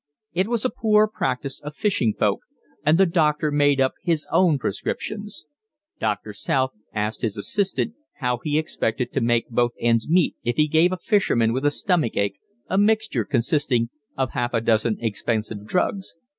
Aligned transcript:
It 0.33 0.47
was 0.47 0.65
a 0.65 0.71
poor 0.71 1.07
practice, 1.07 1.61
of 1.61 1.75
fishing 1.75 2.15
folk, 2.17 2.39
and 2.83 2.97
the 2.97 3.05
doctor 3.05 3.51
made 3.51 3.79
up 3.79 3.93
his 4.01 4.25
own 4.31 4.57
prescriptions. 4.57 5.45
Doctor 5.99 6.33
South 6.33 6.71
asked 6.91 7.21
his 7.21 7.37
assistant 7.37 7.93
how 8.15 8.39
he 8.43 8.57
expected 8.57 9.13
to 9.13 9.21
make 9.21 9.49
both 9.49 9.73
ends 9.79 10.09
meet 10.09 10.35
if 10.43 10.55
he 10.55 10.67
gave 10.67 10.91
a 10.91 10.97
fisherman 10.97 11.53
with 11.53 11.67
a 11.67 11.69
stomach 11.69 12.17
ache 12.17 12.39
a 12.67 12.79
mixture 12.79 13.25
consisting 13.25 13.91
of 14.17 14.31
half 14.31 14.55
a 14.55 14.61
dozen 14.61 14.97
expensive 15.01 15.67
drugs. 15.67 16.15